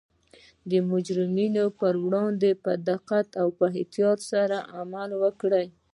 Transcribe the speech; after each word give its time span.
د 0.71 0.73
مجرمینو 0.91 1.65
پر 1.79 1.93
وړاندې 2.05 2.49
په 2.63 2.71
دقت 2.89 3.27
او 3.41 3.47
احتیاط 3.69 4.19
سره 4.31 4.57
عمل 4.77 5.09
وکړي 5.23 5.65